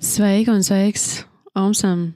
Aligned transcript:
Sveika 0.00 0.54
un 0.56 0.62
sveiks 0.64 1.26
Omsam 1.52 2.06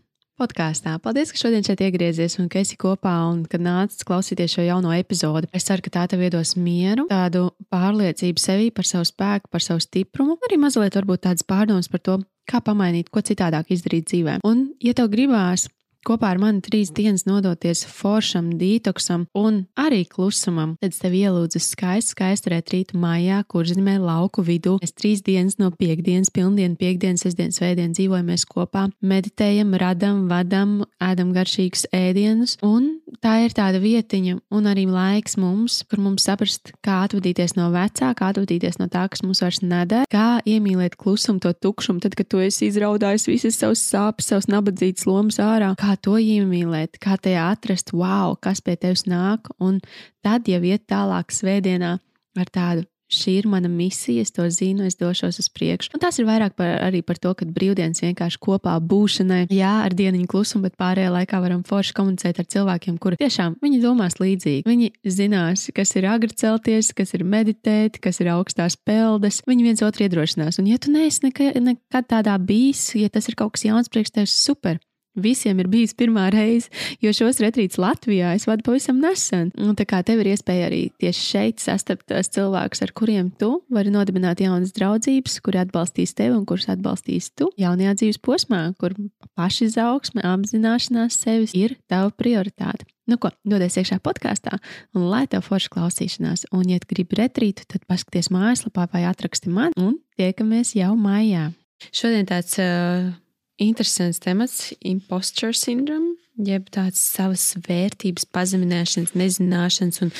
podkāstā. 0.41 0.95
Paldies, 1.05 1.29
ka 1.35 1.37
šodien 1.37 1.67
šeit 1.67 1.83
iegriezies 1.85 2.39
un 2.41 2.47
ka 2.49 2.63
esi 2.63 2.79
kopā 2.81 3.13
un 3.29 3.43
kad 3.45 3.61
nācis 3.61 4.07
klausīties 4.09 4.55
šo 4.57 4.65
jauno 4.65 4.95
epizodi. 4.97 5.51
Es 5.53 5.69
ceru, 5.69 5.85
ka 5.85 5.93
tā 5.93 6.07
tev 6.09 6.23
iedos 6.25 6.55
mieru, 6.57 7.05
tādu 7.11 7.51
pārliecību 7.69 8.41
sevī 8.41 8.71
par 8.73 8.89
savu 8.89 9.05
spēku, 9.05 9.53
par 9.53 9.61
savu 9.61 9.85
stiprumu, 9.85 10.39
arī 10.49 10.57
mazliet 10.63 10.97
varbūt 10.97 11.27
tādas 11.29 11.45
pārdomas 11.45 11.93
par 11.93 12.01
to, 12.01 12.17
kā 12.49 12.63
pamainīt, 12.65 13.13
ko 13.13 13.21
citādāk 13.21 13.77
izdarīt 13.77 14.09
dzīvē. 14.09 14.39
Un, 14.49 14.71
ja 14.81 14.97
tev 14.97 15.13
gribās 15.13 15.69
kopā 16.07 16.35
ar 16.35 16.41
mani 16.43 16.63
trīs 16.65 16.93
dienas 16.95 17.25
nodoties 17.29 17.85
foršam, 17.89 18.53
detoksam 18.61 19.27
un 19.37 19.65
arī 19.81 20.05
klusumam. 20.09 20.77
Tad 20.83 20.97
tev 21.01 21.17
ielūdzu 21.17 21.61
skaistu, 21.63 22.15
skaistu 22.15 22.53
retrītu 22.53 22.99
mājā, 23.01 23.41
kur 23.49 23.67
zīmē 23.69 23.97
lauku 24.03 24.45
vidū. 24.45 24.77
Mēs 24.83 24.95
trīs 24.97 25.25
dienas 25.25 25.59
no 25.61 25.71
piekdienas, 25.75 26.33
pilndienu, 26.35 26.77
piekdienas, 26.81 27.25
sestdienas, 27.25 27.59
svētdienas 27.61 27.99
dzīvojamies 27.99 28.47
kopā, 28.51 28.87
meditējam, 29.05 29.75
radam, 29.81 30.25
vadam, 30.31 30.77
ēdam 31.03 31.33
garšīgus 31.37 31.87
ēdienus. 31.95 32.59
Un 32.67 32.91
tā 33.25 33.39
ir 33.47 33.57
tāda 33.57 33.81
vietiņa 33.83 34.39
un 34.55 34.71
arī 34.71 34.87
laiks 34.91 35.39
mums, 35.41 35.81
kur 35.89 36.03
mums 36.05 36.27
saprast, 36.29 36.75
kā 36.85 37.03
atvadīties 37.09 37.57
no 37.59 37.71
vecā, 37.75 38.13
kā 38.17 38.31
atvadīties 38.33 38.79
no 38.81 38.89
tā, 38.93 39.07
kas 39.11 39.25
mums 39.25 39.43
vairs 39.45 39.63
nedara, 39.65 40.09
kā 40.13 40.41
iemīlēt 40.49 40.99
klusumu, 41.01 41.43
to 41.43 41.55
tukšumu, 41.57 42.03
tad, 42.05 42.17
kad 42.19 42.29
tu 42.31 42.43
esi 42.45 42.69
izraudājis 42.71 43.29
visas 43.31 43.59
savas 43.61 43.83
sāpes, 43.85 44.29
savas 44.31 44.49
nabadzītas 44.51 45.09
lomas 45.09 45.41
ārā, 45.43 45.73
kā 45.81 45.94
kā 45.95 46.01
to 46.03 46.19
iemīlēt, 46.19 46.99
kā 46.99 47.17
tajā 47.17 47.53
atrast, 47.55 47.95
wow, 47.95 48.35
kas 48.41 48.61
pie 48.61 48.77
tevis 48.77 49.07
nāk, 49.07 49.47
un 49.61 49.81
tad 50.25 50.49
jau 50.49 50.63
iet 50.63 50.89
tālāk 50.91 51.31
svētdienā 51.31 52.01
ar 52.37 52.51
tādu. 52.51 52.89
Šī 53.15 53.35
ir 53.39 53.47
mana 53.47 53.69
misija, 53.69 54.25
es 54.25 54.33
to 54.33 54.43
zinu, 54.51 54.87
es 54.89 54.97
došos 54.97 55.37
uz 55.39 55.47
priekšu. 55.53 55.93
Un 55.95 56.01
tas 56.03 56.17
ir 56.19 56.25
vairāk 56.27 56.57
par, 56.57 56.81
arī 56.83 57.03
par 57.05 57.19
to, 57.21 57.35
ka 57.37 57.45
brīvdienas 57.47 58.01
vienkārši 58.03 58.41
kopā 58.43 58.73
būšanai, 58.81 59.45
jā, 59.55 59.71
ar 59.85 59.95
dienu 59.95 60.25
klusumu, 60.27 60.65
bet 60.65 60.75
pārējā 60.81 61.13
laikā 61.13 61.39
varam 61.45 61.61
forši 61.69 61.95
komunicēt 61.95 62.41
ar 62.41 62.49
cilvēkiem, 62.49 62.97
kuri 62.99 63.21
tiešām 63.21 63.59
viņi 63.63 63.83
domās 63.85 64.17
līdzīgi. 64.19 64.65
Viņi 64.67 64.91
zinās, 65.05 65.69
kas 65.77 65.95
ir 66.01 66.09
agri 66.11 66.33
celties, 66.33 66.91
kas 66.97 67.15
ir 67.15 67.27
meditēt, 67.29 68.01
kas 68.03 68.19
ir 68.25 68.33
augstās 68.35 68.75
peldes. 68.81 69.45
Viņi 69.47 69.69
viens 69.69 69.85
otru 69.85 70.09
iedrošinās. 70.09 70.59
Un, 70.59 70.73
ja 70.73 70.81
tu 70.81 70.91
neesi 70.97 71.29
nekad, 71.29 71.61
nekad 71.61 72.09
tādā 72.17 72.41
bijis, 72.41 72.89
ja 72.99 73.13
tas 73.13 73.29
ir 73.29 73.39
kaut 73.39 73.55
kas 73.55 73.69
jauns 73.69 73.93
priekš 73.93 74.17
tevis, 74.17 74.41
super! 74.49 74.81
Visiem 75.15 75.61
ir 75.63 75.69
bijis 75.71 75.95
pirmā 75.95 76.27
reize, 76.35 76.71
jo 77.03 77.13
šos 77.15 77.39
retrītus 77.43 77.79
Latvijā 77.79 78.33
es 78.35 78.49
vadu 78.51 78.65
pavisam 78.67 78.99
nesen. 79.03 79.53
Un 79.63 79.77
tā 79.79 79.87
kā 79.87 80.01
tev 80.07 80.25
ir 80.25 80.33
iespēja 80.33 80.67
arī 80.67 80.81
tieši 80.99 81.27
šeit 81.29 81.63
sastapt 81.63 82.09
tos 82.11 82.33
cilvēkus, 82.35 82.83
ar 82.83 82.95
kuriem 82.99 83.31
tu 83.39 83.53
vari 83.71 83.93
nodibināt 83.95 84.43
jaunas 84.43 84.75
draudzības, 84.75 85.39
kuri 85.45 85.63
atbalstīs 85.63 86.17
tevi 86.19 86.35
un 86.35 86.43
kurus 86.49 86.67
atbalstīs 86.73 87.31
tu 87.39 87.53
jaunajā 87.61 87.95
dzīves 88.01 88.21
posmā, 88.27 88.65
kur 88.81 88.97
pašizaugsme, 89.39 90.25
apzināšanās 90.27 91.23
sevis 91.23 91.55
ir 91.55 91.79
tava 91.87 92.11
prioritāte. 92.11 92.89
Nu, 93.07 93.19
ko, 93.21 93.29
dodies 93.45 93.77
iekšā 93.77 94.01
podkāstā, 94.03 94.57
un 94.97 95.11
lai 95.13 95.27
tev 95.31 95.45
forši 95.45 95.71
klausīšanās. 95.75 96.47
Un, 96.57 96.65
ja 96.73 96.81
gribi 96.89 97.21
retrītu, 97.21 97.67
tad 97.69 97.85
paskaties 97.87 98.33
mājaslapā 98.33 98.89
vai 98.95 99.05
atraksti 99.11 99.53
man, 99.53 99.77
un 99.77 99.99
tiekamies 100.19 100.73
jau 100.79 100.95
mājā. 100.97 101.51
Šodien 101.93 102.25
tāds 102.31 102.57
uh, 102.63 103.13
interesants 103.59 104.19
temats- 104.19 104.73
imposture 104.95 105.53
syndrome. 105.53 106.17
Jeb 106.35 106.67
tāds 106.75 106.99
savas 106.99 107.55
vērtības 107.63 108.25
pazemināšanas, 108.35 109.13
nezināšanas, 109.15 110.01
un 110.03 110.11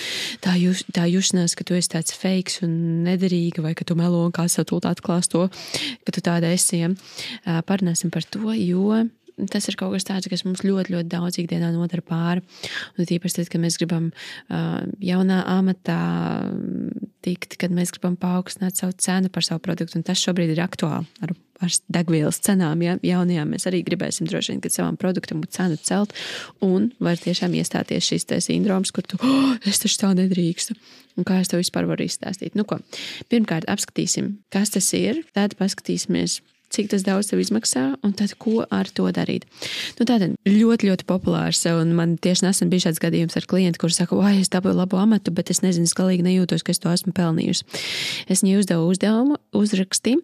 tā, 0.41 0.55
jūs, 0.55 0.85
tā 0.95 1.09
jūšanās, 1.11 1.57
ka 1.59 1.65
tu 1.65 1.75
esi 1.75 1.91
tāds 1.91 2.15
fake 2.15 2.63
un 2.63 3.03
nederīga, 3.03 3.59
vai 3.65 3.75
ka 3.75 3.83
tu 3.83 3.97
melo 3.99 4.25
un 4.25 4.31
kā 4.31 4.47
sev 4.49 4.65
tūlīt 4.71 4.87
atklās 4.87 5.27
to, 5.29 5.49
ka 6.07 6.13
tu 6.13 6.23
tāda 6.23 6.53
esi. 6.55 6.85
Ja? 6.85 6.93
Parunāsim 7.67 8.13
par 8.15 8.23
to, 8.23 8.55
jo 8.55 9.11
tas 9.51 9.69
ir 9.69 9.79
kaut 9.79 9.95
kas 9.95 10.07
tāds, 10.07 10.29
kas 10.31 10.45
mums 10.47 10.63
ļoti, 10.65 10.95
ļoti 10.95 11.11
daudz 11.11 11.39
ikdienā 11.43 11.73
nodara 11.75 12.05
pāri. 12.05 12.45
Un 12.99 13.09
tīpaši 13.09 13.41
tad, 13.41 13.51
kad 13.53 13.63
mēs 13.63 13.79
gribam 13.81 14.11
uh, 14.13 14.83
jaunā 15.03 15.43
amatā 15.57 16.01
tikt, 17.25 17.59
kad 17.61 17.75
mēs 17.75 17.95
gribam 17.95 18.19
paaugstināt 18.21 18.79
savu 18.79 18.95
cenu 19.01 19.33
par 19.33 19.47
savu 19.47 19.63
produktu, 19.65 19.99
un 19.99 20.07
tas 20.07 20.21
šobrīd 20.23 20.55
ir 20.55 20.63
aktuāli 20.65 21.09
ar, 21.25 21.35
ar 21.65 21.77
degvielas 21.97 22.41
cenām. 22.45 22.83
Ja, 22.85 22.97
jaunajām 23.03 23.55
mēs 23.55 23.67
arī 23.71 23.83
gribēsim 23.87 24.29
droši 24.31 24.55
vien, 24.55 24.63
kad 24.65 24.77
savam 24.77 24.99
produktam 25.01 25.43
cenu 25.57 25.79
celt, 25.83 26.15
un 26.65 26.93
var 27.03 27.21
tiešām 27.21 27.57
iestāties 27.59 28.11
šis 28.11 28.29
sindroms, 28.47 28.93
kur 28.95 29.07
tu, 29.09 29.19
oh, 29.23 29.55
es 29.67 29.83
taču 29.83 30.03
tā 30.05 30.15
nedrīkstu. 30.19 30.77
Un 31.19 31.27
kā 31.27 31.39
es 31.41 31.51
to 31.51 31.61
vispār 31.61 31.87
varu 31.87 32.07
izstāstīt? 32.07 32.57
Nu, 32.59 32.67
ko? 32.67 32.81
Pirmkārt, 33.31 33.69
apskatīsim, 33.71 34.35
kas 34.53 34.75
tas 34.75 34.89
ir, 34.99 35.23
tad 35.37 35.55
paskatīsimies, 35.61 36.41
cik 36.75 36.91
tas 36.93 37.05
daudz 37.07 37.31
tev 37.31 37.43
izmaksā, 37.43 37.85
un 38.05 38.15
tad 38.17 38.35
ko 38.41 38.65
ar 38.69 38.91
to 38.91 39.07
darīt. 39.15 39.47
Nu, 39.99 40.07
tātad 40.09 40.35
ļoti, 40.49 40.91
ļoti 40.91 41.09
populārs, 41.09 41.63
un 41.71 41.95
man 41.99 42.17
tieši 42.23 42.49
nesen 42.49 42.73
bija 42.73 42.89
šāds 42.89 43.03
gadījums 43.03 43.39
ar 43.39 43.49
klientu, 43.51 43.83
kurš 43.85 44.01
saka, 44.03 44.19
vai 44.19 44.37
es 44.41 44.53
dabūju 44.53 44.79
labu 44.81 44.99
amatu, 45.01 45.35
bet 45.35 45.53
es 45.55 45.63
nezinu, 45.65 45.89
es 45.89 45.97
galīgi 45.97 46.27
nejūtos, 46.27 46.65
ka 46.67 46.75
es 46.75 46.83
to 46.83 46.93
esmu 46.93 47.15
pelnījusi. 47.17 47.67
Es 48.31 48.45
viņai 48.45 48.59
uzdevu 48.63 48.91
uzdevumu, 48.91 49.39
uzraksti 49.57 50.17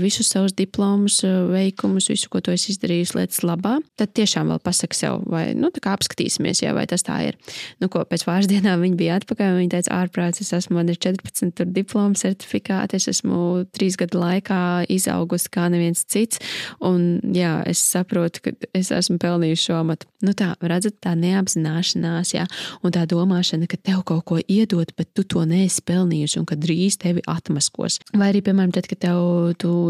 visus 0.00 0.30
savus 0.32 0.54
diplomus, 0.56 1.20
veikumus, 1.50 2.08
visu, 2.10 2.30
ko 2.32 2.40
tu 2.40 2.52
esi 2.54 2.72
izdarījusi 2.72 3.18
lietas 3.18 3.42
labā. 3.44 3.76
Tad 4.00 4.14
tiešām 4.16 4.50
vēl 4.52 4.60
pasaki 4.64 4.96
sev, 4.96 5.20
vai 5.28 5.50
nu, 5.56 5.68
apskatīsimies, 5.70 6.62
jā, 6.64 6.72
vai 6.76 6.86
tas 6.90 7.04
tā 7.06 7.18
ir. 7.28 7.38
Nu, 7.82 7.90
ko, 7.92 8.02
pēc 8.08 8.24
pāris 8.26 8.48
dienām 8.50 8.82
viņa 8.84 8.98
bija 8.98 9.18
atpakaļ, 9.20 9.52
un 9.52 9.60
viņa 9.62 9.74
teica, 9.76 9.98
ārprāts, 10.00 10.42
es 10.44 10.52
esmu, 10.56 10.78
man 10.78 10.92
ir 10.92 10.98
14 11.00 11.64
diplomu 11.76 12.18
certifikāti, 12.20 13.00
es 13.00 13.10
esmu 13.12 13.66
trīs 13.76 13.98
gadu 14.00 14.22
laikā 14.22 14.60
izaugusi 14.90 15.52
kā 15.52 15.68
neviens 15.72 16.04
cits. 16.10 16.40
Un, 16.84 17.20
jā, 17.36 17.60
es 17.70 17.82
saprotu, 17.82 18.44
ka 18.44 18.54
es 18.76 18.90
esmu 18.94 19.18
pelnījusi 19.22 19.70
šo 19.70 19.80
amatu. 19.80 20.08
Nu, 20.20 20.34
tā, 20.36 20.52
redzat, 20.60 20.98
tā 21.00 21.14
neapzināšanās, 21.16 22.34
jā, 22.34 22.44
un 22.84 22.92
tā 22.92 23.06
domāšana, 23.08 23.68
ka 23.70 23.78
tev 23.80 24.02
kaut 24.08 24.26
ko 24.28 24.40
iedod, 24.42 24.92
bet 24.98 25.08
tu 25.16 25.24
to 25.24 25.46
neesi 25.48 25.80
pelnījusi 25.86 26.40
un 26.42 26.48
ka 26.48 26.58
drīz 26.60 26.98
tevi 27.00 27.24
atmaskos. 27.30 28.00
Vai 28.12 28.28
arī, 28.32 28.42
piemēram, 28.44 28.74
tad, 28.76 28.88
kad 28.90 29.00
tev 29.06 29.20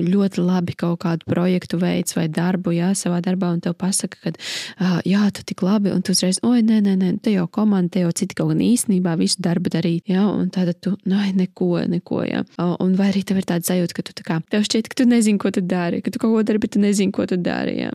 ļoti 0.06 0.44
labi 0.44 0.76
kaut 0.78 1.00
kādu 1.02 1.26
projektu 1.26 1.80
veids 1.80 2.14
vai 2.16 2.28
darbu, 2.30 2.74
jā, 2.76 2.92
savā 2.98 3.18
darbā, 3.24 3.50
un 3.56 3.62
tev 3.64 3.74
pasaka, 3.80 4.20
ka, 4.22 4.34
ah, 4.78 5.00
jā, 5.08 5.24
tu 5.34 5.44
tik 5.46 5.64
labi, 5.66 5.90
un 5.94 6.04
tu 6.06 6.14
uzreiz, 6.14 6.38
oi, 6.46 6.62
nē, 6.66 6.78
nē, 6.86 6.94
nē, 7.00 7.10
te 7.24 7.34
jau 7.34 7.48
komanda, 7.50 7.96
te 7.96 8.04
jau 8.04 8.12
citi 8.14 8.38
kaut 8.38 8.52
gan 8.52 8.62
īstenībā 8.64 9.16
visu 9.18 9.42
darbu 9.42 9.72
darīt, 9.72 10.06
jā, 10.10 10.22
un 10.30 10.50
tāda 10.54 10.76
tu, 10.76 10.94
nē, 11.10 11.32
neko, 11.40 11.72
neko, 11.90 12.22
jā. 12.28 12.44
Un 12.60 12.94
vai 12.98 13.10
arī 13.10 13.24
tev 13.26 13.40
ir 13.42 13.48
tāds 13.48 13.70
sajūta, 13.70 13.96
ka 13.96 14.06
tu 14.06 14.16
tā 14.20 14.26
kā, 14.26 14.38
tev 14.52 14.64
šķiet, 14.68 14.90
ka 14.90 15.00
tu 15.02 15.08
nezini, 15.10 15.40
ko 15.42 15.52
tu 15.54 15.62
dari, 15.70 16.02
ka 16.04 16.12
tu 16.12 16.22
kaut 16.22 16.34
ko 16.34 16.44
dari, 16.46 16.60
bet 16.62 16.74
tu 16.74 16.82
nezini, 16.82 17.14
ko 17.14 17.26
tu 17.30 17.38
dari. 17.40 17.78
Jā. 17.84 17.94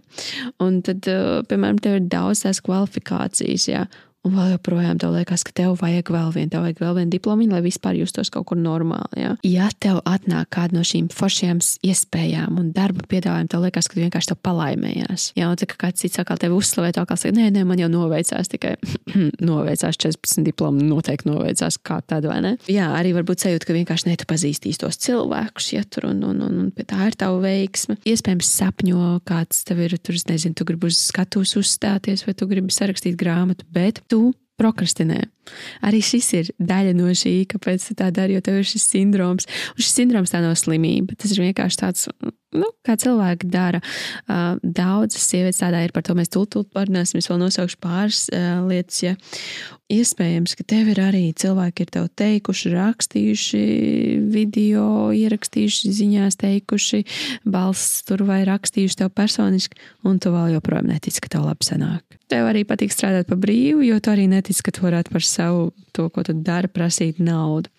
Un 0.63 0.81
tad, 0.86 1.08
uh, 1.12 1.41
piemēram, 1.50 1.81
tev 1.84 2.00
ir 2.00 2.09
daudz 2.12 2.46
tās 2.46 2.63
kvalifikācijas, 2.66 3.69
jā. 3.72 3.86
Un 4.25 4.34
vēl 4.34 4.56
joprojām 4.56 4.97
tev 5.02 5.13
liekas, 5.13 5.44
ka 5.46 5.53
tev 5.53 5.75
vajag 5.78 6.09
vēl 6.09 6.31
vienu, 6.34 6.50
tev 6.50 6.63
vajag 6.66 6.80
vēl 6.81 6.96
vienu 6.97 7.13
diplomu, 7.13 7.46
lai 7.52 7.62
vispār 7.62 7.97
justos 8.00 8.31
kaut 8.34 8.47
kur 8.50 8.58
normāli. 8.58 9.22
Ja, 9.22 9.36
ja 9.46 9.68
tev 9.80 10.00
atnāk 10.09 10.50
kāda 10.56 10.80
no 10.80 10.81
šīm 10.86 11.12
foršajām 11.13 11.62
iespējām 11.86 12.58
un 12.58 12.72
darba 12.74 13.06
piedāvājumiem, 13.12 13.52
tev 13.52 13.66
liekas, 13.68 13.90
ka 13.90 13.97
tu 13.97 14.02
vienkārši 14.02 14.31
tev 14.31 14.40
palaimējās. 14.47 15.28
Jā, 15.38 15.50
un 15.52 15.59
tā 15.62 15.68
kā 15.69 15.78
kāds 15.85 16.02
cits 16.02 16.22
atkal 16.22 16.40
tevi 16.41 16.58
uzslavē, 16.58 16.90
tā 16.96 17.03
kā 17.06 17.18
saka, 17.22 17.35
nē, 17.38 17.52
nē, 17.53 17.66
man 17.69 17.81
jau 17.84 17.90
noveicās 17.91 18.50
tikai 18.50 18.74
noveicās 19.50 20.02
14 20.02 20.47
diplomu, 20.47 20.81
noteikti 20.90 21.30
noveicās 21.30 21.78
kā 21.85 22.00
tāda, 22.02 22.31
vai 22.34 22.40
ne? 22.47 22.56
Jā, 22.72 22.90
arī 22.97 23.14
varbūt 23.19 23.46
sajūta, 23.46 23.69
ka 23.69 23.78
vienkārši 23.78 24.09
ne 24.09 24.18
tu 24.18 24.30
pazīstīs 24.30 24.81
tos 24.81 24.97
cilvēkus, 25.06 25.69
ja 25.75 25.85
tur 25.85 26.09
un, 26.09 26.24
un, 26.25 26.41
un, 26.47 26.58
un 26.66 26.74
tā 26.74 27.12
ir 27.12 27.19
tava 27.19 27.38
veiksme. 27.46 28.00
Iespējams, 28.09 28.50
sapņo, 28.58 29.19
kāds 29.30 29.62
tev 29.69 29.85
ir, 29.85 29.97
tur, 30.02 30.18
nezinu, 30.31 30.58
tu 30.58 30.66
gribi 30.66 30.90
uz 30.90 30.97
skatuves 31.12 31.53
uzstāties 31.62 32.25
vai 32.25 32.34
tu 32.38 32.50
gribi 32.50 32.74
sarakstīt 32.74 33.18
grāmatu, 33.19 33.68
bet 33.75 34.02
tu 34.09 34.15
tout. 34.16 34.45
Prokrastinē. 34.60 35.20
Arī 35.86 36.02
šis 36.06 36.32
ir 36.40 36.50
daļa 36.58 36.96
no 36.98 37.12
šī, 37.14 37.36
kāpēc 37.52 37.92
tā 38.00 38.10
dara, 38.14 38.34
jo 38.34 38.42
tev 38.46 38.62
ir 38.62 38.70
šis 38.70 38.88
sindroms. 38.94 39.50
Un 39.76 39.84
šis 39.84 40.00
sindroms 40.00 40.34
tā 40.34 40.42
nav 40.44 40.56
slimība. 40.60 41.18
Tas 41.20 41.36
ir 41.36 41.44
vienkārši 41.44 41.82
tāds, 41.82 42.08
nu, 42.56 42.72
kā 42.86 42.96
cilvēki 43.00 43.50
dara. 43.52 43.82
Uh, 44.26 44.56
daudzas 44.64 45.28
sievietes 45.29 45.62
tādā 45.62 45.84
ir, 45.85 45.94
par 45.96 46.06
to 46.08 46.16
mēs 46.18 46.32
tūlīt 46.34 46.72
parunāsim. 46.76 47.22
Es 47.22 47.29
vēl 47.29 47.41
nosaukšu 47.44 47.82
pāris 47.84 48.26
uh, 48.32 48.64
lietas. 48.70 49.02
Ja. 49.06 49.16
Iespējams, 49.94 50.56
ka 50.58 50.64
tev 50.66 50.88
ir 50.96 51.00
arī 51.03 51.28
cilvēki, 51.38 51.85
ir 51.85 51.90
tev 51.94 52.08
teikuši, 52.18 52.72
rakstījuši 52.74 53.59
video, 54.34 55.12
ierakstījuši 55.14 55.91
ziņās, 56.00 56.40
teikuši 56.41 57.03
balss 57.46 58.02
tur 58.08 58.24
vai 58.26 58.40
rakstījuši 58.50 59.03
tev 59.03 59.12
personiski, 59.14 59.78
un 60.09 60.18
tu 60.18 60.34
vēl 60.34 60.56
joprojām 60.56 60.90
netici, 60.90 61.22
ka 61.22 61.35
tev 61.35 61.46
labi 61.46 61.70
sanāk. 61.70 62.18
Tev 62.34 62.47
arī 62.50 62.64
patīk 62.66 62.90
strādāt 62.90 63.29
pa 63.29 63.38
brīvu, 63.38 63.84
jo 63.85 64.00
tu 64.02 64.09
arī 64.09 64.26
netici, 64.26 64.45
ka 64.66 64.74
tu 64.76 64.84
varētu 64.86 65.14
par 65.14 65.26
savu 65.26 65.66
to, 65.96 66.08
ko 66.14 66.24
tu 66.28 66.36
dari, 66.46 66.70
prasīt 66.72 67.20
naudu. 67.24 67.72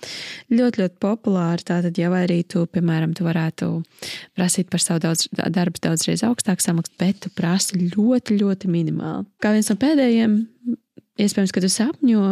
Ļoti, 0.51 0.83
ļoti 0.83 0.99
populāri. 1.03 1.67
Tātad, 1.67 1.99
ja 2.01 2.11
arī 2.11 2.41
tu, 2.49 2.65
piemēram, 2.71 3.15
tu 3.17 3.27
varētu 3.27 3.71
prasīt 4.37 4.71
par 4.73 4.83
savu 4.83 5.05
daudz, 5.07 5.29
darbu 5.33 5.83
daudzreiz 5.85 6.25
augstāk 6.27 6.65
samaksu, 6.65 6.97
bet 7.01 7.23
tu 7.25 7.33
prasi 7.37 7.79
ļoti, 7.87 8.41
ļoti 8.43 8.73
minimāli. 8.73 9.27
Kā 9.43 9.55
viens 9.55 9.71
no 9.71 9.79
pēdējiem, 9.81 10.39
iespējams, 11.23 11.55
ka 11.55 11.65
tu 11.65 11.73
sapņo 11.73 12.27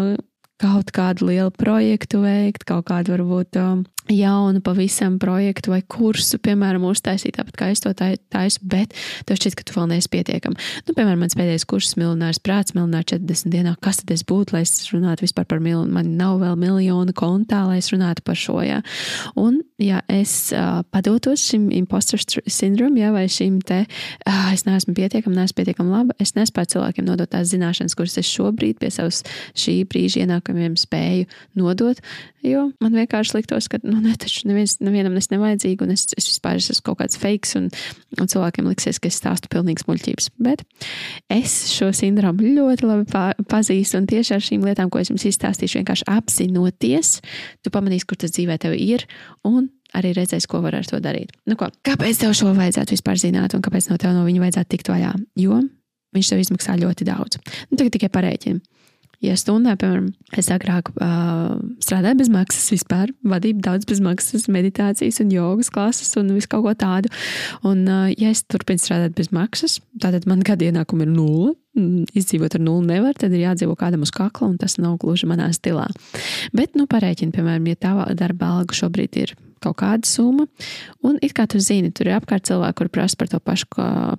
kaut 0.62 0.92
kādu 0.94 1.30
lielu 1.30 1.52
projektu 1.54 2.22
veikt, 2.24 2.66
kaut 2.68 2.86
kādu 2.90 3.16
varbūt 3.16 3.58
um, 3.60 3.84
jaunu 4.08 4.60
pavisam 4.60 5.18
projektu 5.18 5.72
vai 5.72 5.80
kursu, 5.88 6.38
piemēram, 6.42 6.84
uztaisīt, 6.88 7.38
tāpat 7.38 7.56
kā 7.56 7.68
es 7.72 7.80
to 7.84 7.92
taisu, 7.94 8.60
bet 8.68 8.92
tev 9.24 9.38
šķiet, 9.40 9.56
ka 9.56 9.64
tu 9.66 9.76
vēl 9.78 9.88
neesi 9.94 10.10
pietiekami. 10.12 10.58
Nu, 10.88 10.94
piemēram, 10.96 11.22
mans 11.24 11.36
pēdējais 11.38 11.64
kurs, 11.68 11.94
miljonārs 12.00 12.40
prāts, 12.44 12.74
miljonārs 12.76 13.08
40 13.14 13.52
dienā. 13.54 13.74
Kas 13.84 14.02
tad 14.02 14.12
es 14.14 14.24
būtu, 14.28 14.56
lai 14.56 14.64
es 14.66 14.74
runātu 14.92 15.24
vispār 15.24 15.48
par 15.48 15.62
miljonu? 15.64 15.92
Man 15.94 16.14
nav 16.18 16.42
vēl 16.42 16.58
miljonu 16.60 17.14
kontā, 17.16 17.62
lai 17.68 17.78
es 17.80 17.88
runātu 17.94 18.24
par 18.26 18.38
šo, 18.38 18.58
jā. 18.64 18.82
Un, 19.40 19.62
ja 19.80 20.02
es 20.12 20.52
uh, 20.52 20.82
padotos 20.92 21.46
šim 21.48 21.70
imposter 21.74 22.20
sindromam, 22.20 23.00
jā, 23.00 23.12
vai 23.14 23.24
šim 23.32 23.60
te, 23.64 23.84
uh, 24.28 24.52
es 24.52 24.66
neesmu 24.68 24.96
pietiekami, 24.98 25.38
neesmu 25.40 25.60
pietiekami 25.62 25.94
laba, 25.94 26.18
es 26.20 26.36
nespēju 26.36 26.74
cilvēkiem 26.76 27.08
nodot 27.08 27.32
tās 27.32 27.48
zināšanas, 27.54 27.96
kuras 27.96 28.18
es 28.20 28.28
šobrīd 28.28 28.82
pie 28.82 28.92
savas 28.92 29.22
šī 29.56 29.80
brīža 29.88 30.24
ienākumiem 30.26 30.76
spēju 30.80 31.28
nodot, 31.58 32.00
jo 32.44 32.64
man 32.82 32.96
vienkārši 32.96 33.38
liktos, 33.38 33.68
ka, 33.72 33.80
nu, 33.84 33.96
ne, 34.04 34.14
taču 34.20 34.48
neviens, 34.48 34.76
nevienam 34.84 35.16
es 35.20 35.30
nevajadzīgu, 35.32 35.86
un 35.86 35.94
es, 35.94 36.06
es 36.18 36.28
vispār 36.28 36.60
esmu 36.60 36.84
kaut 36.86 37.00
kāds 37.02 37.18
fakes, 37.20 37.54
un, 37.58 37.70
un 38.20 38.30
cilvēkiem 38.30 38.68
liksies, 38.70 39.00
ka 39.02 39.10
es 39.10 39.18
stāstu 39.20 39.50
pilnīgas 39.52 39.88
muļķības. 39.88 40.30
Bet 40.44 40.64
es 41.32 41.56
šo 41.72 41.90
sindromu 41.96 42.54
ļoti 42.58 42.88
labi 42.88 43.08
pa, 43.10 43.26
pazīstu, 43.50 44.00
un 44.00 44.10
tieši 44.10 44.36
ar 44.36 44.44
šīm 44.44 44.66
lietām, 44.68 44.92
ko 44.92 45.02
es 45.02 45.12
jums 45.12 45.26
izstāstīšu, 45.30 45.80
vienkārši 45.80 46.08
apzinoties, 46.12 47.16
tu 47.64 47.72
pamanīsi, 47.74 48.08
kur 48.10 48.20
tas 48.20 48.34
dzīvē 48.36 48.58
tev 48.62 48.76
ir, 48.78 49.06
un 49.48 49.70
arī 49.94 50.12
redzēs, 50.16 50.48
ko 50.50 50.60
var 50.64 50.76
ar 50.80 50.88
to 50.88 50.98
darīt. 51.02 51.32
Nu, 51.48 51.56
ko, 51.58 51.70
kāpēc 51.86 52.24
tev 52.24 52.34
šo 52.36 52.52
vajadzētu 52.56 52.96
vispār 52.96 53.20
zināt, 53.20 53.54
un 53.54 53.62
kāpēc 53.64 53.88
no 53.90 53.98
tev 54.00 54.16
no 54.16 54.26
viņa 54.26 54.42
vajadzētu 54.42 54.74
tikt 54.74 54.90
vaļā? 54.90 55.14
Jo 55.40 55.62
viņš 56.14 56.30
tev 56.30 56.42
izmaksā 56.42 56.76
ļoti 56.80 57.06
daudz. 57.08 57.40
Nu, 57.70 57.78
tagad 57.78 57.94
tikai 57.96 58.10
parēķini. 58.14 58.62
Ja 59.24 59.34
stundā, 59.40 59.72
piemēram, 59.80 60.10
es 60.36 60.50
agrāk 60.52 60.90
uh, 60.92 61.54
strādāju 61.82 62.18
bez 62.20 62.30
maksas 62.32 62.66
vispār, 62.74 63.12
vadīju 63.24 63.62
daudz 63.64 63.86
bez 63.88 64.00
maksas 64.04 64.46
meditācijas 64.52 65.22
un 65.22 65.30
jogas 65.32 65.70
klases 65.72 66.10
un 66.20 66.32
visu 66.34 66.50
kaut 66.52 66.66
ko 66.66 66.74
tādu. 66.76 67.12
Un, 67.64 67.86
uh, 67.88 68.10
ja 68.12 68.32
es 68.34 68.42
turpinu 68.44 68.82
strādāt 68.82 69.14
bez 69.16 69.30
maksas, 69.32 69.78
tad 70.02 70.28
man 70.28 70.42
gada 70.44 70.66
ienākumi 70.68 71.06
ir 71.06 71.14
nulle. 71.14 71.54
Mm, 71.74 72.04
izdzīvot 72.14 72.54
ar 72.54 72.62
nulli 72.62 72.92
nevar, 72.92 73.16
tad 73.18 73.32
ir 73.34 73.46
jādzīvo 73.48 73.74
kādam 73.78 74.04
uz 74.06 74.12
kakla, 74.14 74.52
un 74.52 74.58
tas 74.60 74.76
nav 74.78 74.98
gluži 75.02 75.26
manā 75.26 75.48
stilā. 75.56 75.88
Bet, 76.54 76.76
nu, 76.78 76.84
parēķini, 76.90 77.34
piemēram, 77.34 77.70
ja 77.72 77.80
tava 77.80 78.04
darba 78.14 78.52
alga 78.60 78.76
šobrīd 78.78 79.18
ir 79.24 79.32
kaut 79.64 79.80
kāda 79.80 80.06
summa, 80.06 80.44
un 81.02 81.16
it 81.24 81.34
kā 81.34 81.48
tu 81.50 81.58
zini, 81.64 81.90
tur 81.90 82.12
ir 82.12 82.18
apkārt 82.20 82.46
cilvēki, 82.46 82.76
kur 82.78 82.92
prasa 82.94 83.18
par 83.18 83.32
to 83.32 83.40
pašu 83.42 83.72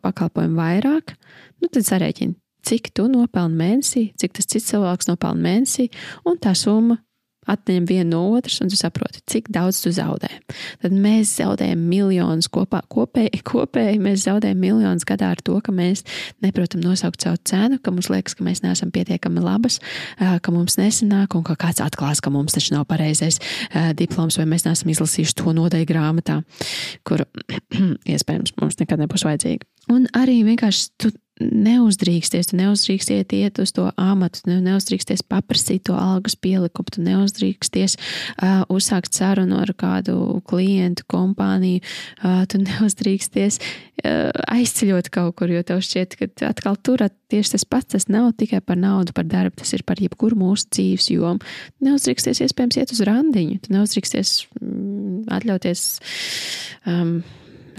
pakalpojumu 0.04 0.60
vairāk, 0.60 1.16
nu, 1.62 1.70
tad 1.70 1.86
sarēķini 1.88 2.36
cik 2.66 2.92
tu 2.98 3.08
nopelni 3.12 3.60
mēnesī, 3.60 4.08
cik 4.20 4.38
tas 4.38 4.50
cits 4.50 4.72
cilvēks 4.74 5.12
nopelna 5.12 5.50
mēnesī, 5.50 5.90
un 6.26 6.40
tā 6.42 6.56
summa 6.58 7.00
atņem 7.50 7.86
vienu 7.86 8.10
no 8.10 8.22
otras, 8.36 8.58
un 8.64 8.70
tu 8.72 8.78
saproti, 8.78 9.22
cik 9.30 9.50
daudz 9.54 9.80
tu 9.84 9.92
zaudē. 9.94 10.30
Tad 10.82 10.94
mēs 10.94 11.36
zaudējam 11.38 11.82
miljonus 11.90 12.50
kopā, 12.52 12.82
kopēji, 12.92 13.42
kopēji 13.52 14.00
mēs 14.02 14.26
zaudējam 14.26 14.62
miljonus 14.62 15.06
gadā 15.08 15.32
ar 15.36 15.42
to, 15.46 15.60
ka 15.64 15.74
mēs 15.76 16.04
neprotam 16.44 16.84
nosaukt 16.84 17.26
savu 17.26 17.40
cenu, 17.46 17.80
ka 17.82 17.94
mums 17.94 18.10
liekas, 18.14 18.38
ka 18.38 18.46
mēs 18.48 18.64
neesam 18.66 18.94
pietiekami 18.96 19.44
labas, 19.46 19.78
ka 20.18 20.54
mums 20.54 20.80
nesanāk, 20.82 21.38
un 21.38 21.46
ka 21.46 21.58
kāds 21.68 21.84
atklās, 21.86 22.24
ka 22.24 22.34
mums 22.34 22.58
taču 22.58 22.76
nav 22.76 22.88
pareizais 22.90 23.38
diploms, 24.00 24.40
vai 24.42 24.48
mēs 24.50 24.66
neesam 24.68 24.90
izlasījuši 24.96 25.38
to 25.42 25.54
nodeļu 25.60 25.90
grāmatā, 25.92 26.42
kur 27.06 27.28
iespējams 28.16 28.58
mums 28.62 28.82
nekad 28.82 29.06
nebūs 29.06 29.28
vajadzīga. 29.28 29.70
Un 29.94 30.10
arī 30.18 30.40
vienkārši 30.48 30.90
tu 30.98 31.14
neuzdrīksties, 31.42 32.52
tu 32.52 32.60
neuzdrīksties 32.60 33.26
iet 33.36 33.60
uz 33.60 33.74
to 33.76 33.90
amatu, 34.00 34.40
tu 34.46 34.56
neuzdrīksties 34.64 35.26
paprasīt 35.28 35.86
to 35.90 35.96
algas 36.00 36.38
pielikumu, 36.40 36.94
tu 36.96 37.04
neuzdrīksties 37.04 37.98
uh, 37.98 38.64
uzsākt 38.72 39.16
sarunu 39.18 39.60
ar 39.60 39.74
kādu 39.76 40.40
klientu, 40.48 41.04
kompāniju, 41.12 41.84
uh, 42.24 42.46
tu 42.48 42.62
neuzdrīksties 42.68 43.60
uh, 43.60 44.32
aizceļot 44.56 45.12
kaut 45.12 45.36
kur, 45.40 45.52
jo 45.52 45.64
tev 45.68 45.84
šķiet, 45.84 46.18
ka 46.20 46.32
atkal 46.48 46.80
tur 46.80 47.04
tieši 47.32 47.56
tas 47.58 47.68
pats, 47.68 47.92
tas 47.98 48.08
nav 48.12 48.32
tikai 48.40 48.62
par 48.64 48.80
naudu, 48.80 49.16
par 49.16 49.28
darbu, 49.28 49.60
tas 49.60 49.76
ir 49.76 49.84
par 49.88 50.00
jebkuru 50.00 50.40
mūsu 50.40 50.70
dzīves 50.72 51.12
jomu. 51.12 51.56
Neuzdrīksties 51.84 52.46
iespējams 52.48 52.80
iet 52.80 52.96
uz 52.96 53.04
randiņu, 53.08 53.64
tu 53.66 53.76
neuzdrīksties 53.76 54.38
mm, 54.62 55.26
atļauties. 55.36 55.90
Um, 56.88 57.18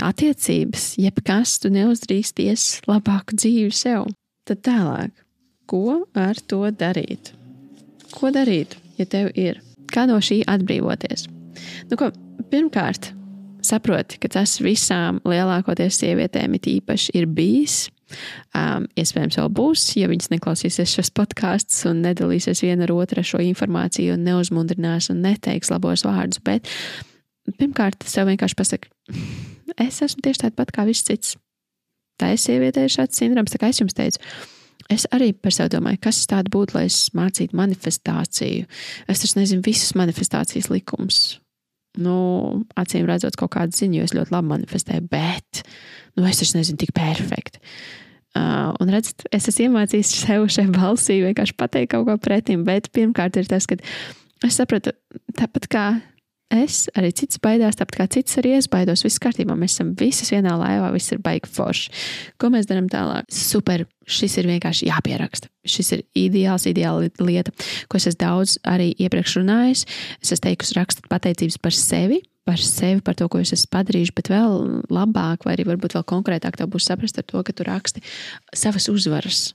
attiecības, 0.02 0.94
jebkas, 1.00 1.56
tu 1.62 1.70
neuzdrīksties 1.74 2.66
labāku 2.88 3.38
dzīvi 3.38 3.72
sev. 3.74 4.10
Tad 4.46 4.62
tālāk, 4.66 5.12
ko 5.70 6.02
ar 6.14 6.38
to 6.48 6.62
darīt? 6.70 7.32
Ko 8.14 8.30
darīt, 8.34 8.76
ja 9.00 9.06
tev 9.10 9.32
ir? 9.34 9.60
Kā 9.92 10.06
no 10.08 10.18
šī 10.22 10.42
atbrīvoties? 10.50 11.26
Nu, 11.90 11.98
ko, 11.98 12.10
pirmkārt, 12.50 13.10
saproti, 13.66 14.20
ka 14.22 14.30
tas 14.38 14.58
visām 14.62 15.20
lielākoties 15.26 16.00
sievietēm 16.02 16.56
it 16.58 16.68
īpaši 16.76 17.14
ir 17.18 17.28
bijis. 17.30 17.86
Um, 18.54 18.84
iespējams, 18.94 19.34
vēl 19.40 19.48
būs, 19.50 19.88
ja 19.98 20.06
viņas 20.06 20.30
neklausīsies 20.30 20.92
šos 20.94 21.10
podkāstus 21.16 21.88
un 21.90 22.04
nedalīsies 22.04 22.62
viena 22.62 22.86
ar 22.86 22.94
otru 22.94 23.24
šo 23.26 23.40
informāciju, 23.42 24.14
un 24.14 24.22
neuzmundrinās 24.28 25.10
un 25.10 25.24
neteiks 25.26 25.72
labos 25.74 26.06
vārdus. 26.06 26.38
Bet 26.46 26.70
pirmkārt, 27.58 28.06
sev 28.06 28.30
vienkārši 28.30 28.58
pasaki, 28.58 28.92
es 29.74 30.02
esmu 30.04 30.24
tieši 30.24 30.44
tāda 30.44 30.58
pat 30.58 30.74
kā 30.74 30.86
viss 30.88 31.06
cits. 31.06 31.36
Tā 32.20 32.32
ir 32.32 32.40
sieviete, 32.40 32.84
ir 32.84 32.92
šāds 32.92 33.18
sindroms, 33.18 33.52
tā 33.52 33.60
kā 33.60 33.70
es 33.72 33.80
jums 33.82 33.96
teicu. 33.96 34.22
Es 34.92 35.06
arī 35.14 35.32
par 35.34 35.54
sevi 35.54 35.72
domāju, 35.74 35.98
kas 36.06 36.22
tāda 36.30 36.52
būtu, 36.52 36.76
lai 36.76 36.86
es 36.86 37.08
mācītu 37.16 37.58
manifestāciju. 37.58 38.68
Es 39.10 39.22
taču 39.22 39.40
nezinu 39.40 39.64
visus 39.66 39.96
manifestācijas 39.98 40.70
likumus. 40.70 41.20
Nu, 41.98 42.16
acīm 42.76 43.06
redzot, 43.08 43.38
kaut 43.40 43.54
kādu 43.56 43.76
ziņu, 43.76 43.98
jo 43.98 44.06
es 44.06 44.14
ļoti 44.14 44.34
labi 44.34 44.52
manifestēju, 44.52 45.06
bet 45.10 45.62
nu, 46.16 46.26
es 46.28 46.42
taču 46.42 46.58
nezinu 46.58 46.80
tik 46.82 46.92
perfekti. 46.96 47.62
Uh, 48.36 48.74
un 48.84 48.92
redzat, 48.92 49.24
es 49.32 49.48
esmu 49.48 49.70
iemācījis 49.70 50.10
sev 50.26 50.44
šai 50.52 50.66
balsī 50.74 51.22
vienkārši 51.24 51.56
pateikt 51.56 51.94
kaut 51.94 52.04
ko 52.08 52.18
pretim, 52.20 52.66
bet 52.68 52.90
pirmkārt 52.92 53.38
ir 53.40 53.48
tas, 53.48 53.64
ka 53.64 53.78
es 54.44 54.58
sapratu, 54.60 54.92
tāpat 55.38 55.70
kā 55.72 55.86
Es 56.52 56.84
arī 56.94 57.08
cits 57.10 57.40
baidās, 57.42 57.74
tāpat 57.74 57.96
kā 57.98 58.04
cits 58.14 58.38
arī 58.38 58.52
es 58.60 58.68
baidos. 58.70 59.02
Viss 59.02 59.18
kārtībā, 59.22 59.56
mēs 59.58 59.74
esam 59.74 59.90
visas 59.98 60.30
vienā 60.30 60.52
laivā, 60.54 60.92
viss 60.94 61.10
ir 61.10 61.18
baigi 61.24 61.50
forši. 61.50 61.90
Ko 62.38 62.52
mēs 62.54 62.68
darām 62.70 62.86
tālāk? 62.92 63.26
Super, 63.34 63.82
šis 64.06 64.38
ir 64.38 64.46
vienkārši 64.52 64.86
jāpieraksta. 64.86 65.50
Šis 65.66 65.90
ir 65.96 66.04
ideāls, 66.14 66.68
ideāla 66.70 67.10
lieta, 67.18 67.50
ko 67.90 67.98
es 67.98 68.06
esmu 68.12 68.22
daudz 68.22 68.56
arī 68.62 68.92
iepriekš 68.94 69.40
runājis. 69.40 69.84
Es 70.22 70.30
esmu 70.30 70.46
teikusi, 70.46 70.78
rakstīt 70.78 71.10
pateicības 71.10 71.58
par 71.66 71.74
sevi, 71.74 72.22
par 72.46 72.62
sevi, 72.62 73.02
par 73.02 73.18
to, 73.18 73.26
ko 73.26 73.42
es 73.42 73.50
esmu 73.56 73.72
padarījis, 73.74 74.14
bet 74.14 74.30
vēl 74.30 74.86
labāk, 74.94 75.48
vai 75.48 75.58
arī 75.58 75.66
varbūt 75.66 75.98
vēl 75.98 76.06
konkrētāk, 76.14 76.60
tev 76.60 76.70
būs 76.70 76.86
saprast 76.86 77.18
ar 77.18 77.26
to, 77.26 77.42
ka 77.42 77.58
tu 77.58 77.66
raksti 77.66 78.06
savas 78.54 78.86
uzvaras. 78.92 79.48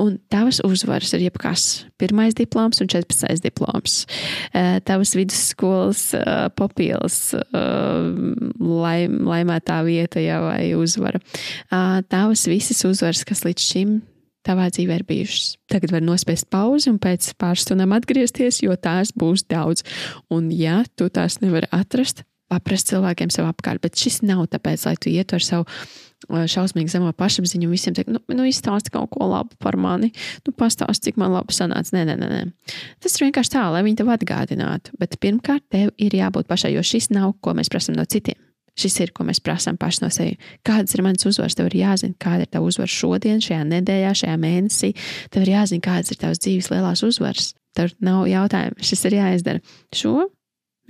Un 0.00 0.14
tavas 0.32 0.62
uzvaras 0.64 1.12
ir 1.12 1.26
jebkas. 1.26 1.84
Pirmais 2.00 2.32
diploms 2.32 2.80
un 2.80 2.88
14. 2.88 3.42
diploms. 3.44 4.06
Eh, 4.54 4.78
tavas 4.88 5.12
vidusskolas 5.12 6.14
eh, 6.16 6.48
papildus, 6.56 7.34
eh, 7.34 8.06
laim, 8.56 9.18
laimētā 9.28 9.82
vieta 9.84 10.22
jau 10.24 10.40
vai 10.46 10.72
uzvara. 10.78 11.20
Tavas 12.08 12.46
visas 12.48 12.80
uzvaras, 12.88 13.24
kas 13.28 13.44
līdz 13.44 13.68
šim 13.68 14.00
tavā 14.46 14.70
dzīvē 14.72 14.96
ir 14.98 15.04
bijušas. 15.06 15.56
Tagad 15.70 15.92
var 15.94 16.02
nospiest 16.02 16.48
pauzi 16.50 16.90
un 16.90 16.98
pēc 17.02 17.32
pāris 17.38 17.66
stundām 17.66 17.92
atgriezties, 17.94 18.62
jo 18.64 18.74
tās 18.74 19.12
būs 19.14 19.44
daudz. 19.50 19.84
Un, 20.32 20.50
ja 20.50 20.82
tu 20.96 21.08
tās 21.12 21.38
nevari 21.44 21.68
atrast, 21.70 22.24
paprast 22.50 22.90
cilvēkiem 22.90 23.30
sev 23.32 23.46
apkārt. 23.50 23.82
Bet 23.84 24.00
šis 24.00 24.22
nav 24.26 24.48
tāpēc, 24.52 24.88
lai 24.88 24.96
tu 24.98 25.12
ietu 25.12 25.38
ar 25.38 25.46
savu 25.46 25.68
šausmīgi 26.28 26.92
zemo 26.92 27.10
pašapziņu 27.16 27.68
un 27.68 27.74
visiem 27.74 27.96
teikt, 27.96 28.12
nu, 28.12 28.20
nu 28.36 28.46
izstāsti 28.48 28.92
kaut 28.94 29.10
ko 29.14 29.28
labu 29.30 29.56
par 29.62 29.76
mani, 29.80 30.12
nu 30.46 30.54
pastāsti, 30.56 31.10
cik 31.10 31.20
man 31.20 31.34
labi 31.34 31.56
sanāca. 31.56 31.94
Nē, 31.96 32.04
nē, 32.08 32.16
nē, 32.20 32.30
nē. 32.30 32.76
Tas 33.02 33.16
ir 33.16 33.26
vienkārši 33.26 33.54
tā, 33.56 33.66
lai 33.72 33.82
viņi 33.86 34.00
tev 34.00 34.12
atgādinātu. 34.14 34.94
Bet 35.00 35.18
pirmkārt, 35.22 35.66
tev 35.72 35.92
ir 35.98 36.16
jābūt 36.16 36.48
pašai, 36.50 36.74
jo 36.76 36.84
šis 36.86 37.10
nav, 37.14 37.34
ko 37.42 37.56
mēs 37.58 37.72
prasām 37.72 37.98
no 37.98 38.06
citiem. 38.06 38.38
Šis 38.78 38.94
ir, 39.04 39.10
ko 39.12 39.26
mēs 39.28 39.42
prasām 39.44 39.76
paši 39.76 40.00
no 40.00 40.08
sevis. 40.12 40.52
Kādas 40.64 40.94
ir 40.96 41.02
manas 41.04 41.26
uzvaras? 41.28 41.56
Tev 41.58 41.68
ir 41.68 41.76
jāzina, 41.82 42.16
kāda 42.16 42.46
ir 42.46 42.52
tava 42.54 42.70
uzvara 42.70 42.88
šodien, 42.88 43.42
šajā 43.44 43.66
nedēļā, 43.68 44.14
šajā 44.22 44.36
mēnesī. 44.40 44.94
Tev 45.32 45.44
ir 45.44 45.52
jāzina, 45.58 45.84
kādas 45.84 46.14
ir 46.14 46.22
tavas 46.22 46.40
dzīves 46.40 46.70
lielās 46.72 47.04
uzvaras. 47.04 47.52
Tev 47.76 47.92
nav 48.04 48.24
jautājumu, 48.30 48.80
šis 48.80 49.04
ir 49.10 49.18
jāizdara. 49.20 49.76
Šo 49.92 50.30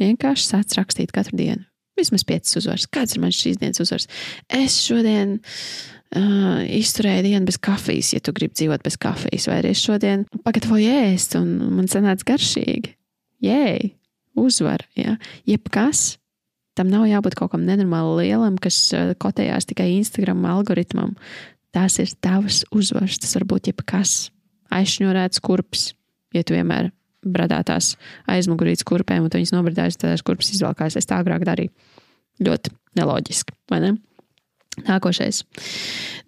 vienkārši 0.02 0.46
sāc 0.46 0.78
rakstīt 0.78 1.10
katru 1.14 1.42
dienu 1.42 1.66
vismaz 1.98 2.24
piecas 2.28 2.56
uzvaras. 2.60 2.88
Kāds 2.92 3.16
ir 3.16 3.22
mans 3.22 3.38
šīs 3.38 3.60
dienas 3.60 3.82
uzvars? 3.82 4.08
Es 4.52 4.78
šodien 4.84 5.38
uh, 5.38 6.62
izturēju 6.66 7.26
dienu 7.28 7.48
bez 7.48 7.58
kafijas, 7.62 8.12
ja 8.14 8.22
tu 8.24 8.34
gribi 8.36 8.56
dzīvot 8.58 8.84
bez 8.84 8.98
kafijas, 9.00 9.48
vai 9.50 9.60
arī 9.60 9.74
es 9.76 9.84
šodien 9.84 10.26
pagatavoju 10.46 10.96
ēst, 11.06 11.36
un 11.40 11.76
man 11.76 11.90
sanāca 11.92 12.32
garšīgi. 12.32 12.96
Jē, 13.42 13.62
uzvar, 14.38 14.84
ja? 14.98 15.16
jebkas. 15.48 16.16
Tam 16.78 16.88
nav 16.88 17.04
jābūt 17.04 17.36
kaut 17.36 17.52
kam 17.52 17.66
nenormāli 17.68 18.30
lielam, 18.30 18.54
kas 18.56 18.78
kotējās 19.20 19.66
tikai 19.68 19.90
Instagram 19.98 20.46
algoritmam. 20.48 21.12
Tās 21.72 21.98
ir 22.00 22.12
tavas 22.24 22.62
uzvaras. 22.72 23.18
Tas 23.20 23.34
var 23.36 23.44
būt 23.48 23.68
jebkas. 23.72 24.30
Aizšņurēts 24.72 25.42
kurps, 25.44 25.90
ja 26.32 26.40
tu 26.44 26.56
vienmēr 26.56 26.88
bradātās 27.22 27.94
aizmugurītes 28.30 28.86
kurpēm, 28.88 29.26
un 29.26 29.34
viņas 29.34 29.54
nobradājas, 29.54 29.98
tad 29.98 30.14
tās 30.14 30.24
kurpes 30.26 30.52
izvalkās. 30.54 30.96
Es 30.98 31.08
tā 31.08 31.20
agrāk 31.22 31.46
darīju. 31.48 31.72
Ļoti 32.42 32.72
neloģiski, 32.98 33.54
vai 33.70 33.82
ne? 33.84 33.94
Nākošais. 34.86 35.42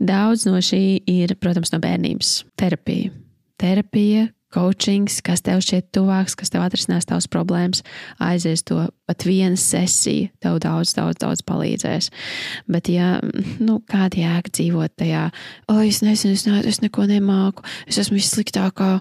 Daudz 0.04 0.44
no 0.46 0.60
šī 0.60 1.00
ir, 1.08 1.36
protams, 1.40 1.72
no 1.72 1.80
bērnības 1.80 2.42
terapija. 2.60 3.12
Terapija, 3.60 4.26
coachings, 4.54 5.18
kas 5.24 5.42
tev 5.44 5.62
šķiet 5.64 5.88
tuvāks, 5.94 6.36
kas 6.38 6.52
tev 6.52 6.64
atrisinās 6.64 7.08
tavas 7.08 7.26
problēmas, 7.30 7.82
aizies 8.22 8.62
to 8.66 8.84
pat 9.08 9.26
viena 9.26 9.58
sesija, 9.60 10.30
tev 10.44 10.60
daudz, 10.62 10.94
daudz, 10.96 11.18
daudz 11.22 11.42
palīdzēs. 11.46 12.10
Bet, 12.70 12.90
ja 12.92 13.16
nu, 13.62 13.80
kāda 13.90 14.20
jēga 14.20 14.54
dzīvot 14.54 14.96
tajā, 15.00 15.26
o, 15.72 15.80
es 15.82 16.02
nezinu, 16.06 16.36
es, 16.36 16.46
ne, 16.46 16.62
es 16.70 16.80
neko 16.84 17.08
nemāku, 17.10 17.66
es 17.90 17.98
esmu 18.02 18.20
vissliktākā, 18.20 18.98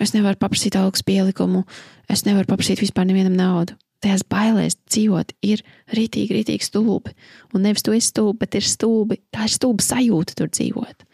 es 0.00 0.14
nevaru 0.16 0.38
paprasīt 0.40 0.76
algas 0.78 1.04
pielikumu, 1.06 1.64
es 2.10 2.24
nevaru 2.28 2.48
paprasīt 2.50 2.82
vispār 2.82 3.08
nevienam 3.08 3.36
naudu. 3.38 3.76
Tajās 4.02 4.24
bailēs 4.26 4.74
dzīvot 4.90 5.30
ir 5.46 5.60
rītīgi, 5.94 6.34
rītīgi 6.34 6.66
stulbi. 6.66 7.12
Un 7.54 7.62
nevis 7.62 7.84
tu 7.86 7.94
esi 7.94 8.08
stulbi, 8.10 8.40
bet 8.42 8.56
ir 8.58 8.66
stulbi. 8.66 9.20
Tā 9.30 9.46
ir 9.46 9.52
stulba 9.54 9.84
sajūta 9.86 10.34
tur 10.40 10.50
dzīvot. 10.50 11.04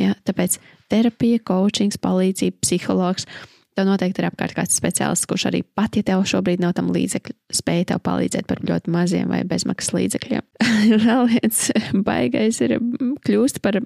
Ja? 0.00 0.16
Tāpēc 0.26 0.58
terapija, 0.90 1.38
coachings, 1.46 2.00
palīdzība, 2.02 2.58
psihologs. 2.64 3.28
Tev 3.72 3.86
noteikti 3.88 4.20
ir 4.20 4.26
apkārt 4.28 4.56
kāds 4.56 4.74
speciālists, 4.76 5.28
kurš 5.30 5.46
arī 5.48 5.62
pat, 5.64 5.94
ja 5.96 6.04
tev 6.04 6.26
šobrīd 6.28 6.60
nav 6.60 6.74
tam 6.76 6.90
līdzekļu, 6.92 7.36
spēj 7.56 7.86
tev 7.88 8.02
palīdzēt 8.04 8.48
par 8.50 8.60
ļoti 8.68 8.92
maziem 8.92 9.30
vai 9.32 9.40
bezmaksas 9.48 9.94
līdzekļiem. 9.96 10.44
Vēl 11.06 11.30
viens 11.30 11.62
baigais 12.04 12.60
ir 12.66 12.76
kļūst 13.24 13.62
par 13.64 13.78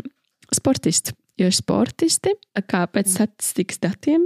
sportistu. 0.57 1.15
Jo 1.37 1.51
sportisti, 1.53 2.33
kā 2.65 2.87
pēc 2.89 3.13
statistikas 3.13 3.83
datiem, 3.85 4.25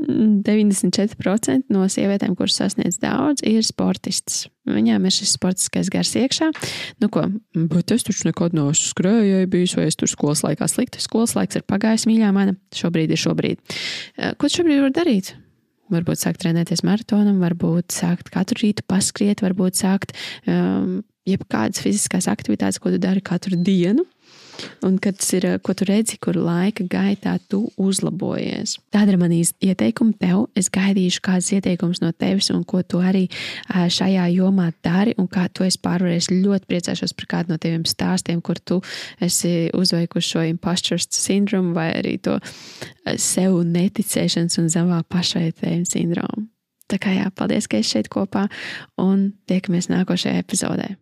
94% 0.00 1.72
no 1.72 1.84
sievietēm, 1.90 2.36
kuras 2.38 2.58
sasniedz 2.60 2.98
daudz, 3.02 3.44
ir 3.46 3.64
sportistas. 3.66 4.46
Viņām 4.70 5.06
ir 5.08 5.14
šis 5.14 5.34
sportiskais 5.36 5.90
gars 5.92 6.12
iekšā. 6.20 6.50
Nu, 7.02 7.10
ko, 7.12 7.26
bet 7.56 7.94
es 7.94 8.06
taču 8.06 8.28
nekad 8.28 8.54
neesmu 8.56 8.90
skrējēji 8.92 9.50
bijis, 9.50 9.76
vai 9.78 9.88
es 9.90 9.98
tur 9.98 10.10
skolas 10.10 10.44
laikā 10.46 10.68
slikti. 10.70 11.02
Skolas 11.02 11.34
laiks 11.38 11.58
ir 11.58 11.66
pagājis, 11.68 12.06
mīļā 12.10 12.32
mana. 12.36 12.56
Šobrīd 12.76 13.14
ir 13.14 13.20
šobrīd. 13.20 13.62
Eh, 14.16 14.34
ko 14.38 14.50
šobrīd 14.52 14.84
var 14.84 14.94
darīt? 15.00 15.34
Varbūt 15.90 16.22
sākt 16.22 16.44
trenēties 16.44 16.84
maratonam, 16.86 17.40
varbūt 17.42 17.90
sākt 17.90 18.30
katru 18.30 18.60
rītu 18.62 18.84
paskriet, 18.86 19.42
varbūt 19.42 19.80
sākt 19.80 20.14
um, 20.46 21.00
jebkādas 21.26 21.82
fiziskās 21.82 22.28
aktivitātes, 22.30 22.78
ko 22.78 22.92
tu 22.94 23.00
dari 23.02 23.22
katru 23.24 23.58
dienu. 23.58 24.06
Un 24.86 24.98
kad 25.02 25.20
ir, 25.36 25.46
ko 25.64 25.74
tu 25.76 25.86
redzi, 25.88 26.18
kur 26.22 26.36
laika 26.40 26.84
gaitā 26.90 27.36
tu 27.50 27.62
uzlabojies. 27.80 28.76
Tāda 28.92 29.14
ir 29.14 29.20
manīs 29.20 29.52
ieteikuma 29.62 30.16
tev. 30.20 30.46
Es 30.58 30.70
gaidīšu 30.72 31.22
kādas 31.24 31.50
ieteikumus 31.56 32.02
no 32.04 32.12
tevis, 32.12 32.50
un 32.54 32.64
ko 32.68 32.82
tu 32.82 33.02
arī 33.04 33.26
šajā 33.68 34.28
jomā 34.34 34.70
dari, 34.84 35.14
un 35.20 35.28
kā 35.30 35.48
tu 35.52 35.66
esi 35.66 35.80
pārvarējis. 35.84 36.30
Ļoti 36.32 36.70
priecāšos 36.70 37.16
par 37.18 37.30
kādu 37.34 37.54
no 37.54 37.60
taviem 37.60 37.84
stāstiem, 37.88 38.40
kur 38.44 38.60
tu 38.60 38.80
esi 39.20 39.70
uzveikuši 39.76 40.34
šo 40.34 40.46
imposter 40.50 41.00
sindromu 41.00 41.74
vai 41.76 41.90
arī 41.98 42.16
to 42.22 42.38
sev 43.20 43.60
neticēšanas 43.66 44.60
un 44.62 44.72
savā 44.72 45.02
pašvērtējuma 45.10 45.88
sindromu. 45.88 46.48
Tā 46.90 46.98
kā 46.98 47.12
jā, 47.14 47.28
paldies, 47.30 47.68
ka 47.70 47.78
esi 47.78 47.94
šeit 47.94 48.10
kopā, 48.10 48.48
un 48.98 49.30
tiekamies 49.50 49.86
nākošajā 49.92 50.42
epizodē. 50.42 50.96